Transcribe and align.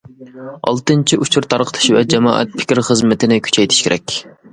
ئالتىنچى، 0.69 1.19
ئۇچۇر 1.25 1.45
تارقىتىش 1.53 1.85
ۋە 1.95 2.01
جامائەت 2.13 2.57
پىكرى 2.63 2.85
خىزمىتىنى 2.89 3.39
كۈچەيتىش 3.49 3.83
كېرەك. 3.89 4.17